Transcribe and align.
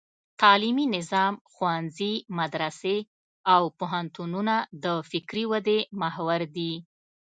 تعلیمي 0.41 0.85
نظام: 0.97 1.33
ښوونځي، 1.53 2.13
مدرسې 2.39 2.97
او 3.53 3.61
پوهنتونونه 3.79 4.55
د 4.83 4.85
فکري 5.11 5.43
ودې 5.51 5.79
محور 6.01 6.41
دي. 6.55 6.73